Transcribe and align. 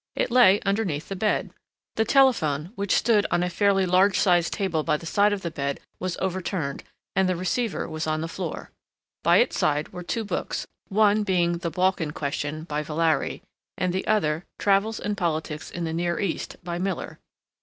It 0.15 0.31
lay 0.31 0.59
underneath 0.61 1.09
the 1.09 1.15
bed. 1.15 1.51
The 1.93 2.05
telephone, 2.05 2.71
which 2.73 2.95
stood 2.95 3.27
on 3.29 3.43
a 3.43 3.51
fairly 3.51 3.85
large 3.85 4.17
sized 4.19 4.51
table 4.51 4.81
by 4.81 4.97
the 4.97 5.05
side 5.05 5.31
of 5.31 5.43
the 5.43 5.51
bed, 5.51 5.79
was 5.99 6.17
overturned 6.17 6.83
and 7.15 7.29
the 7.29 7.35
receiver 7.35 7.87
was 7.87 8.07
on 8.07 8.21
the 8.21 8.27
floor. 8.27 8.71
By 9.21 9.37
its 9.37 9.59
side 9.59 9.89
were 9.89 10.01
two 10.01 10.23
books, 10.23 10.65
one 10.87 11.21
being 11.21 11.59
the 11.59 11.69
"Balkan 11.69 12.13
Question," 12.13 12.63
by 12.63 12.81
Villari, 12.81 13.43
and 13.77 13.93
the 13.93 14.07
other 14.07 14.43
"Travels 14.57 14.99
and 14.99 15.15
Politics 15.15 15.69
in 15.69 15.83
the 15.83 15.93
Near 15.93 16.19
East," 16.19 16.55
by 16.63 16.79
Miller. 16.79 17.19